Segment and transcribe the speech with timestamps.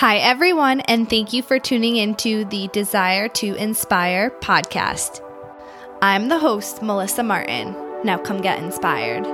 [0.00, 5.20] Hi, everyone, and thank you for tuning into the Desire to Inspire podcast.
[6.00, 7.76] I'm the host, Melissa Martin.
[8.02, 9.24] Now come get inspired.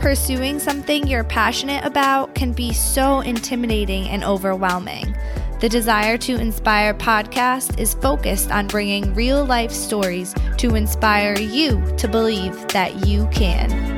[0.00, 5.14] Pursuing something you're passionate about can be so intimidating and overwhelming.
[5.58, 11.82] The Desire to Inspire podcast is focused on bringing real life stories to inspire you
[11.96, 13.95] to believe that you can.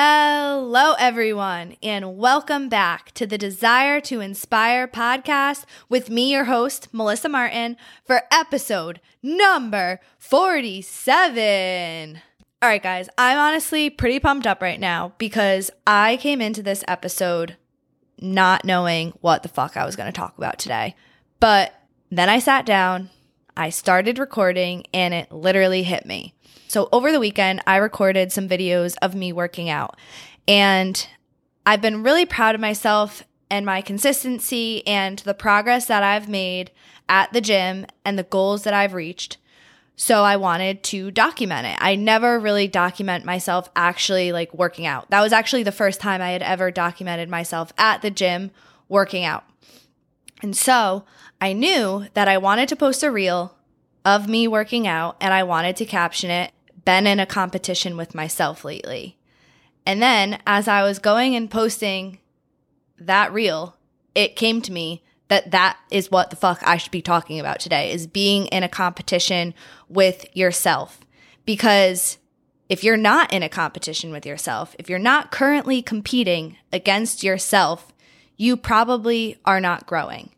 [0.00, 6.86] Hello, everyone, and welcome back to the Desire to Inspire podcast with me, your host,
[6.92, 12.20] Melissa Martin, for episode number 47.
[12.62, 16.84] All right, guys, I'm honestly pretty pumped up right now because I came into this
[16.86, 17.56] episode
[18.20, 20.94] not knowing what the fuck I was going to talk about today.
[21.40, 21.74] But
[22.08, 23.10] then I sat down,
[23.56, 26.36] I started recording, and it literally hit me.
[26.68, 29.98] So over the weekend, I recorded some videos of me working out.
[30.46, 31.08] And
[31.66, 36.70] I've been really proud of myself and my consistency and the progress that I've made
[37.08, 39.38] at the gym and the goals that I've reached.
[39.96, 41.76] So I wanted to document it.
[41.80, 45.10] I never really document myself actually like working out.
[45.10, 48.50] That was actually the first time I had ever documented myself at the gym
[48.88, 49.44] working out.
[50.42, 51.04] And so
[51.40, 53.56] I knew that I wanted to post a reel
[54.04, 56.52] of me working out and I wanted to caption it
[56.88, 59.18] been in a competition with myself lately.
[59.84, 62.18] And then as I was going and posting
[62.98, 63.76] that reel,
[64.14, 67.60] it came to me that that is what the fuck I should be talking about
[67.60, 69.52] today is being in a competition
[69.86, 71.00] with yourself.
[71.44, 72.16] Because
[72.70, 77.92] if you're not in a competition with yourself, if you're not currently competing against yourself,
[78.38, 80.30] you probably are not growing.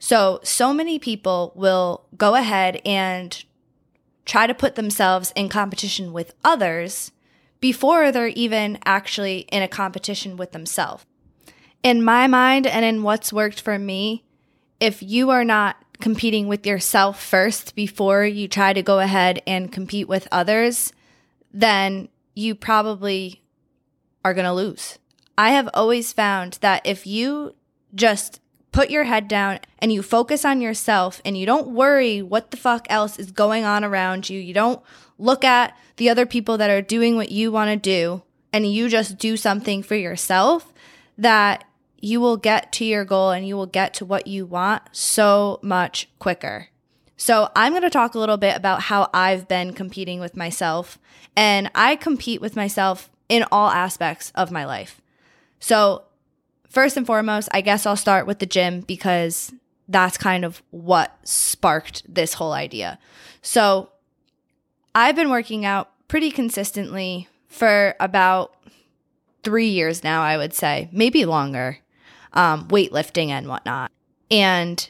[0.00, 3.44] So, so many people will go ahead and
[4.24, 7.12] try to put themselves in competition with others
[7.60, 11.06] before they're even actually in a competition with themselves.
[11.82, 14.24] In my mind and in what's worked for me,
[14.80, 19.72] if you are not competing with yourself first before you try to go ahead and
[19.72, 20.92] compete with others,
[21.52, 23.42] then you probably
[24.24, 24.98] are going to lose.
[25.38, 27.54] I have always found that if you
[27.94, 28.40] just
[28.72, 32.56] put your head down and you focus on yourself and you don't worry what the
[32.56, 34.40] fuck else is going on around you.
[34.40, 34.82] You don't
[35.18, 38.22] look at the other people that are doing what you want to do
[38.52, 40.72] and you just do something for yourself
[41.18, 41.64] that
[42.00, 45.60] you will get to your goal and you will get to what you want so
[45.62, 46.68] much quicker.
[47.16, 50.98] So, I'm going to talk a little bit about how I've been competing with myself.
[51.36, 55.00] And I compete with myself in all aspects of my life.
[55.60, 56.02] So,
[56.72, 59.52] first and foremost, I guess I'll start with the gym because
[59.88, 62.98] that's kind of what sparked this whole idea.
[63.42, 63.90] So
[64.94, 68.56] I've been working out pretty consistently for about
[69.42, 71.78] three years now, I would say, maybe longer,
[72.32, 73.90] um, weightlifting and whatnot.
[74.30, 74.88] And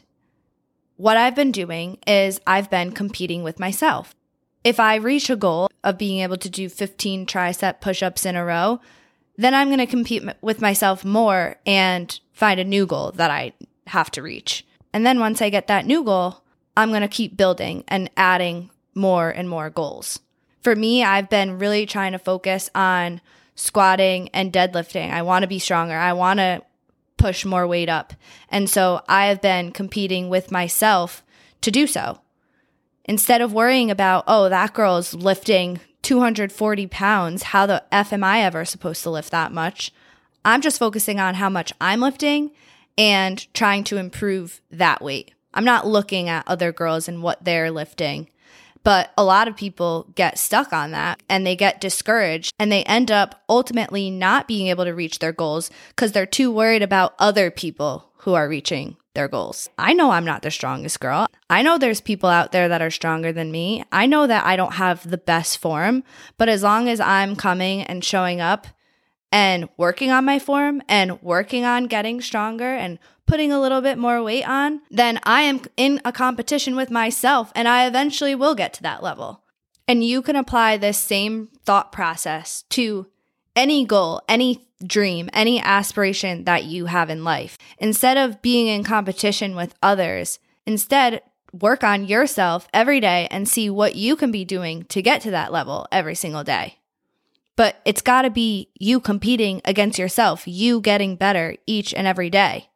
[0.97, 4.15] what I've been doing is I've been competing with myself.
[4.63, 8.37] If I reach a goal of being able to do 15 tricep push ups in
[8.37, 8.81] a row,
[9.37, 13.53] then I'm going to compete with myself more and find a new goal that I
[13.89, 14.67] have to reach.
[14.93, 16.43] And then once I get that new goal,
[16.77, 20.21] I'm going to keep building and adding more and more goals.
[20.61, 23.21] For me, I've been really trying to focus on
[23.55, 25.11] squatting and deadlifting.
[25.11, 25.97] I want to be stronger.
[25.97, 26.63] I want to
[27.17, 28.15] push more weight up.
[28.49, 31.23] And so I have been competing with myself
[31.63, 32.21] to do so.
[33.05, 37.43] Instead of worrying about, oh, that girl is lifting 240 pounds.
[37.45, 39.93] How the F am I ever supposed to lift that much?
[40.45, 42.51] I'm just focusing on how much I'm lifting
[42.99, 45.33] and trying to improve that weight.
[45.55, 48.29] I'm not looking at other girls and what they're lifting.
[48.85, 52.83] But a lot of people get stuck on that and they get discouraged and they
[52.83, 57.15] end up ultimately not being able to reach their goals because they're too worried about
[57.19, 59.69] other people who are reaching their goals.
[59.79, 61.27] I know I'm not the strongest girl.
[61.51, 63.85] I know there's people out there that are stronger than me.
[63.93, 66.03] I know that I don't have the best form,
[66.39, 68.67] but as long as I'm coming and showing up
[69.31, 73.99] and working on my form and working on getting stronger and putting a little bit
[73.99, 78.55] more weight on, then I am in a competition with myself and I eventually will
[78.55, 79.43] get to that level.
[79.89, 83.07] And you can apply this same thought process to
[83.55, 87.57] any goal, any dream, any aspiration that you have in life.
[87.79, 91.23] Instead of being in competition with others, instead
[91.53, 95.31] work on yourself every day and see what you can be doing to get to
[95.31, 96.79] that level every single day.
[97.57, 102.31] but it's got to be you competing against yourself, you getting better each and every
[102.31, 102.69] day.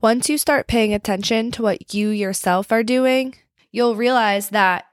[0.00, 3.34] Once you start paying attention to what you yourself are doing,
[3.70, 4.86] you'll realize that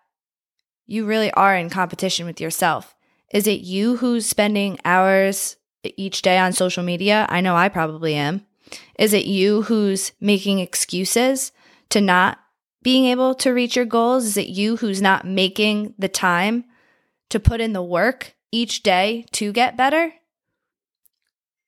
[0.86, 2.96] you really are in competition with yourself.
[3.32, 7.26] Is it you who's spending hours each day on social media?
[7.30, 8.46] I know I probably am.
[8.98, 11.52] Is it you who's making excuses
[11.90, 12.40] to not
[12.84, 14.26] being able to reach your goals?
[14.26, 16.66] Is it you who's not making the time
[17.30, 20.14] to put in the work each day to get better?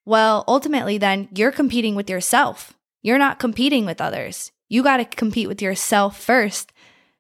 [0.06, 2.74] Well, ultimately, then you're competing with yourself.
[3.02, 4.52] You're not competing with others.
[4.68, 6.72] You got to compete with yourself first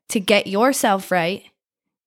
[0.10, 1.44] to get yourself right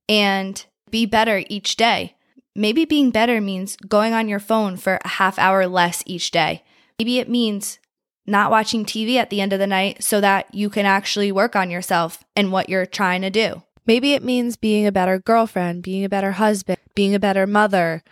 [0.08, 2.16] and be better each day.
[2.54, 6.62] Maybe being better means going on your phone for a half hour less each day.
[6.98, 7.78] Maybe it means
[8.26, 11.56] not watching TV at the end of the night so that you can actually work
[11.56, 13.62] on yourself and what you're trying to do.
[13.86, 18.02] Maybe it means being a better girlfriend, being a better husband, being a better mother.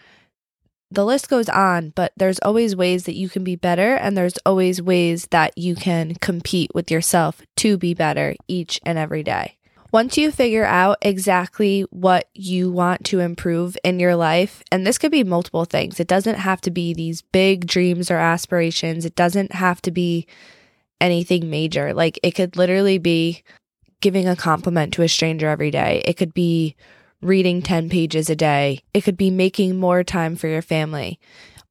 [0.90, 4.38] The list goes on, but there's always ways that you can be better, and there's
[4.44, 9.58] always ways that you can compete with yourself to be better each and every day.
[9.92, 14.98] Once you figure out exactly what you want to improve in your life, and this
[14.98, 19.16] could be multiple things, it doesn't have to be these big dreams or aspirations, it
[19.16, 20.26] doesn't have to be
[21.00, 21.92] anything major.
[21.92, 23.42] Like it could literally be
[24.00, 26.76] giving a compliment to a stranger every day, it could be
[27.20, 31.18] reading 10 pages a day, it could be making more time for your family.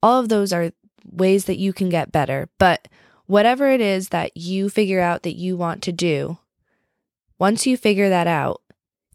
[0.02, 0.72] All of those are
[1.10, 2.48] ways that you can get better.
[2.58, 2.86] But
[3.26, 6.38] whatever it is that you figure out that you want to do,
[7.40, 8.60] once you figure that out,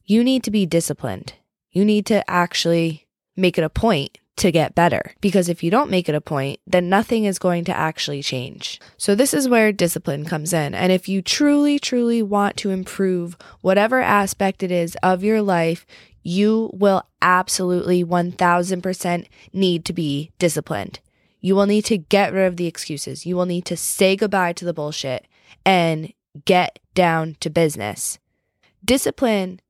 [0.03, 1.33] you need to be disciplined.
[1.71, 3.07] You need to actually
[3.37, 5.13] make it a point to get better.
[5.21, 8.81] Because if you don't make it a point, then nothing is going to actually change.
[8.97, 10.73] So, this is where discipline comes in.
[10.73, 15.85] And if you truly, truly want to improve whatever aspect it is of your life,
[16.23, 20.99] you will absolutely 1000% need to be disciplined.
[21.39, 23.27] You will need to get rid of the excuses.
[23.27, 25.27] You will need to say goodbye to the bullshit
[25.63, 26.11] and
[26.43, 28.19] get down to business.
[28.83, 29.61] Discipline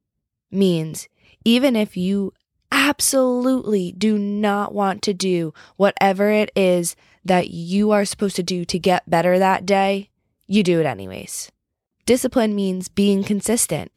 [0.51, 1.07] means
[1.43, 2.33] even if you
[2.71, 8.65] absolutely do not want to do whatever it is that you are supposed to do
[8.65, 10.09] to get better that day,
[10.47, 11.51] you do it anyways.
[12.05, 13.91] Discipline means being consistent,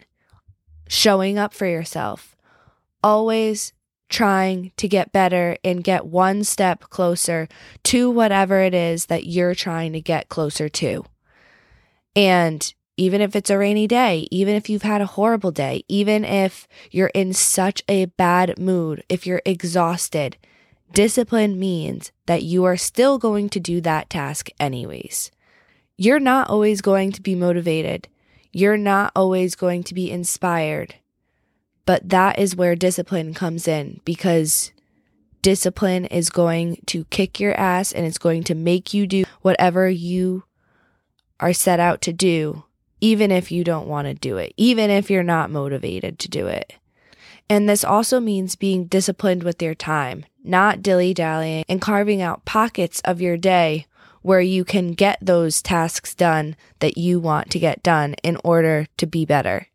[0.88, 2.36] showing up for yourself,
[3.02, 3.72] always
[4.08, 7.48] trying to get better and get one step closer
[7.84, 11.04] to whatever it is that you're trying to get closer to.
[12.14, 16.24] And even if it's a rainy day, even if you've had a horrible day, even
[16.24, 20.36] if you're in such a bad mood, if you're exhausted,
[20.92, 25.30] discipline means that you are still going to do that task anyways.
[25.96, 28.08] You're not always going to be motivated.
[28.52, 30.96] You're not always going to be inspired.
[31.86, 34.72] But that is where discipline comes in because
[35.40, 39.88] discipline is going to kick your ass and it's going to make you do whatever
[39.88, 40.44] you
[41.40, 42.64] are set out to do,
[43.00, 46.46] even if you don't want to do it, even if you're not motivated to do
[46.46, 46.74] it.
[47.50, 52.44] And this also means being disciplined with your time, not dilly dallying and carving out
[52.44, 53.86] pockets of your day
[54.22, 58.86] where you can get those tasks done that you want to get done in order
[58.96, 59.68] to be better.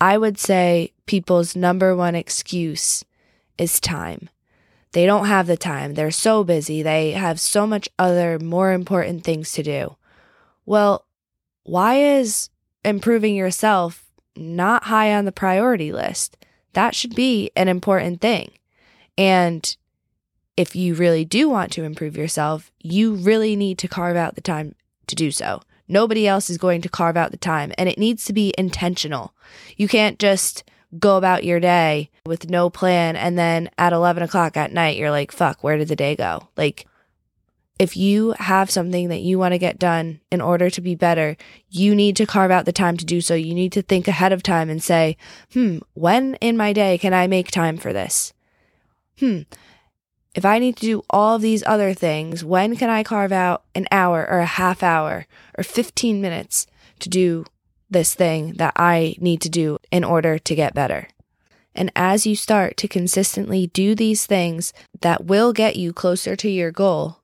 [0.00, 3.04] I would say people's number one excuse
[3.58, 4.30] is time.
[4.92, 5.94] They don't have the time.
[5.94, 6.82] They're so busy.
[6.82, 9.96] They have so much other more important things to do.
[10.66, 11.06] Well,
[11.64, 12.50] why is
[12.84, 14.04] improving yourself
[14.36, 16.36] not high on the priority list?
[16.72, 18.52] That should be an important thing.
[19.16, 19.76] And
[20.56, 24.40] if you really do want to improve yourself, you really need to carve out the
[24.40, 24.74] time
[25.06, 25.62] to do so.
[25.86, 29.34] Nobody else is going to carve out the time, and it needs to be intentional.
[29.76, 30.64] You can't just
[30.98, 35.10] go about your day with no plan, and then at 11 o'clock at night, you're
[35.10, 36.48] like, fuck, where did the day go?
[36.56, 36.86] Like,
[37.78, 41.36] if you have something that you want to get done in order to be better,
[41.68, 43.34] you need to carve out the time to do so.
[43.34, 45.16] You need to think ahead of time and say,
[45.52, 48.32] hmm, when in my day can I make time for this?
[49.18, 49.42] Hmm,
[50.34, 53.64] if I need to do all of these other things, when can I carve out
[53.74, 55.26] an hour or a half hour
[55.56, 56.66] or 15 minutes
[57.00, 57.44] to do
[57.90, 61.08] this thing that I need to do in order to get better?
[61.74, 66.48] And as you start to consistently do these things that will get you closer to
[66.48, 67.20] your goal,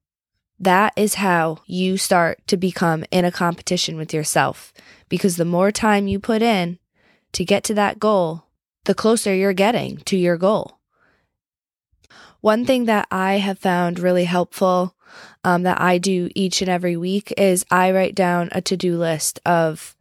[0.60, 4.72] that is how you start to become in a competition with yourself.
[5.08, 6.78] Because the more time you put in
[7.32, 8.44] to get to that goal,
[8.84, 10.78] the closer you're getting to your goal.
[12.40, 14.94] One thing that I have found really helpful
[15.44, 18.96] um, that I do each and every week is I write down a to do
[18.96, 19.96] list of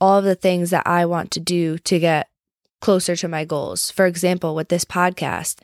[0.00, 2.28] all of the things that I want to do to get
[2.80, 3.90] closer to my goals.
[3.90, 5.60] For example, with this podcast,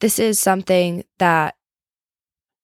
[0.00, 1.56] this is something that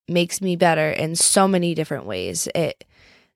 [0.09, 2.49] makes me better in so many different ways.
[2.55, 2.85] It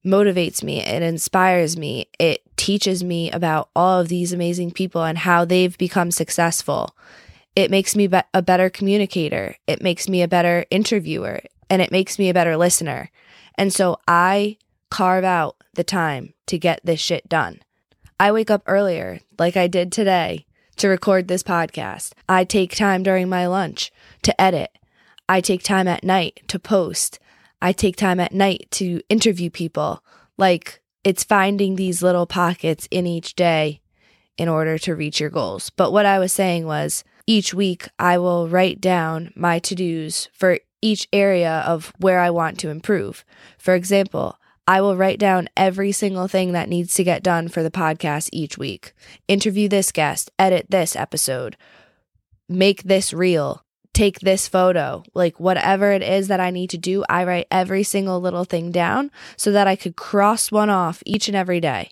[0.04, 5.18] motivates me, it inspires me, it teaches me about all of these amazing people and
[5.18, 6.96] how they've become successful.
[7.56, 11.90] It makes me be- a better communicator, it makes me a better interviewer, and it
[11.90, 13.10] makes me a better listener.
[13.56, 14.58] And so I
[14.90, 17.60] carve out the time to get this shit done.
[18.20, 20.46] I wake up earlier, like I did today,
[20.76, 22.12] to record this podcast.
[22.28, 23.92] I take time during my lunch
[24.22, 24.70] to edit.
[25.28, 27.18] I take time at night to post.
[27.60, 30.02] I take time at night to interview people.
[30.38, 33.80] Like it's finding these little pockets in each day
[34.36, 35.70] in order to reach your goals.
[35.70, 40.28] But what I was saying was each week I will write down my to dos
[40.32, 43.24] for each area of where I want to improve.
[43.58, 47.62] For example, I will write down every single thing that needs to get done for
[47.62, 48.92] the podcast each week.
[49.28, 51.56] Interview this guest, edit this episode,
[52.48, 53.64] make this reel,
[53.96, 55.02] take this photo.
[55.14, 58.70] Like whatever it is that I need to do, I write every single little thing
[58.70, 61.90] down so that I could cross one off each and every day.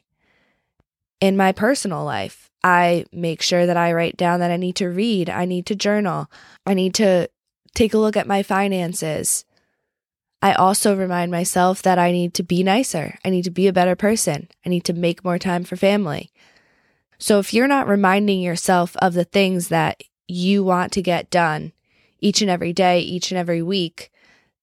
[1.21, 4.89] In my personal life, I make sure that I write down that I need to
[4.89, 6.31] read, I need to journal,
[6.67, 7.29] I need to
[7.75, 9.47] take a look at my finances.
[10.43, 13.19] I also remind myself that I need to be nicer.
[13.25, 14.49] I need to be a better person.
[14.65, 16.31] I need to make more time for family.
[17.19, 21.73] So if you're not reminding yourself of the things that you want to get done
[22.25, 24.11] each and every day, each and every week,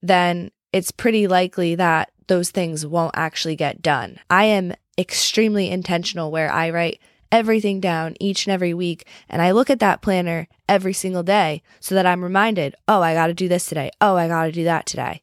[0.02, 4.20] then it's pretty likely that those things won't actually get done.
[4.32, 7.00] I am extremely intentional where I write
[7.32, 9.08] everything down each and every week.
[9.30, 13.14] And I look at that planner every single day so that I'm reminded, oh, I
[13.14, 13.92] got to do this today.
[14.02, 15.22] Oh, I got to do that today.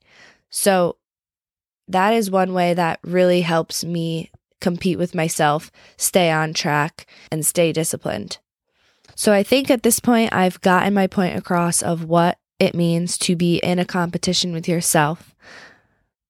[0.49, 0.97] So
[1.89, 4.31] that is one way that really helps me
[4.61, 8.39] compete with myself, stay on track, and stay disciplined.
[9.19, 13.19] So I think at this point, I've gotten my point across of what it means
[13.19, 15.35] to be in a competition with yourself.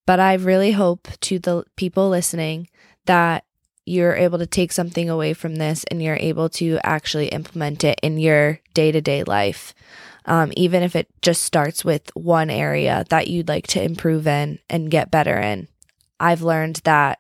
[0.07, 2.71] But I really hope to the people listening
[3.05, 3.45] that
[3.85, 8.01] you're able to take something away from this and you're able to actually implement it
[8.03, 9.75] in your day to day life
[10.25, 14.59] um, even if it just starts with one area that you'd like to improve in
[14.69, 15.69] and get better in.
[16.19, 17.19] I've learned that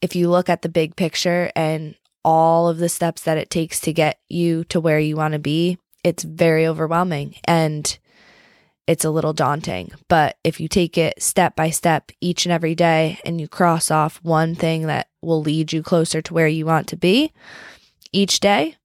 [0.00, 3.80] if you look at the big picture and all of the steps that it takes
[3.80, 7.98] to get you to where you want to be, it's very overwhelming and
[8.86, 9.92] it's a little daunting.
[10.08, 13.90] But if you take it step by step each and every day and you cross
[13.90, 17.32] off one thing that will lead you closer to where you want to be
[18.12, 18.76] each day,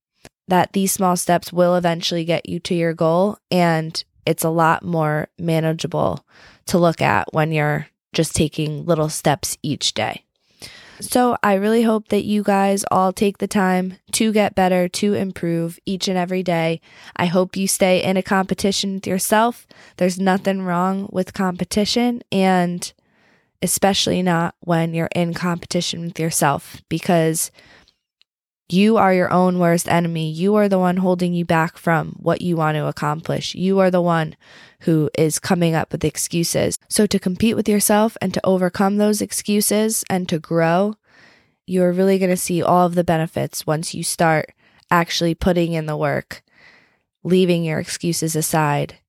[0.48, 3.38] that these small steps will eventually get you to your goal.
[3.52, 6.26] And it's a lot more manageable
[6.68, 10.24] to look at when you're just taking little steps each day.
[11.02, 15.14] So, I really hope that you guys all take the time to get better, to
[15.14, 16.82] improve each and every day.
[17.16, 19.66] I hope you stay in a competition with yourself.
[19.96, 22.92] There's nothing wrong with competition, and
[23.62, 27.50] especially not when you're in competition with yourself, because
[28.72, 30.30] you are your own worst enemy.
[30.30, 33.56] You are the one holding you back from what you want to accomplish.
[33.56, 34.36] You are the one
[34.82, 36.78] who is coming up with excuses.
[36.88, 40.96] So, to compete with yourself and to overcome those excuses and to grow,
[41.66, 44.54] you're really going to see all of the benefits once you start
[44.92, 46.44] actually putting in the work,
[47.24, 49.00] leaving your excuses aside,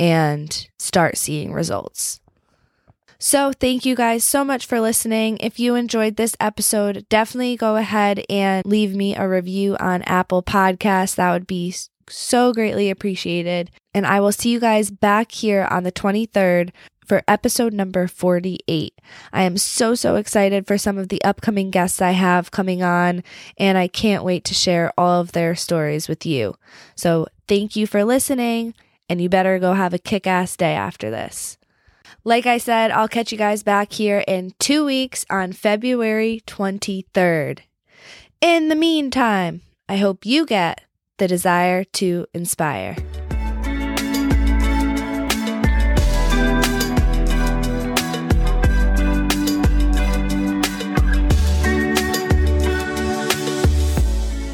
[0.00, 2.20] and start seeing results.
[3.26, 5.38] So, thank you guys so much for listening.
[5.38, 10.42] If you enjoyed this episode, definitely go ahead and leave me a review on Apple
[10.42, 11.14] Podcasts.
[11.14, 11.74] That would be
[12.06, 13.70] so greatly appreciated.
[13.94, 16.68] And I will see you guys back here on the 23rd
[17.06, 19.00] for episode number 48.
[19.32, 23.24] I am so, so excited for some of the upcoming guests I have coming on,
[23.56, 26.56] and I can't wait to share all of their stories with you.
[26.94, 28.74] So, thank you for listening,
[29.08, 31.56] and you better go have a kick ass day after this.
[32.26, 37.58] Like I said, I'll catch you guys back here in two weeks on February 23rd.
[38.40, 40.80] In the meantime, I hope you get
[41.18, 42.96] the desire to inspire.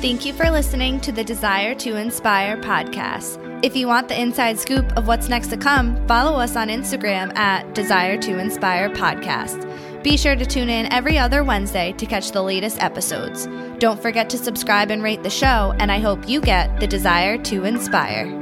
[0.01, 3.40] Thank you for listening to the Desire to Inspire podcast.
[3.63, 7.37] If you want the inside scoop of what's next to come, follow us on Instagram
[7.37, 9.67] at Desire to Inspire Podcast.
[10.03, 13.47] Be sure to tune in every other Wednesday to catch the latest episodes.
[13.79, 17.37] Don't forget to subscribe and rate the show, and I hope you get the desire
[17.37, 18.40] to inspire.